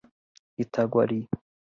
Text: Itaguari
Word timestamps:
Itaguari 0.63 1.19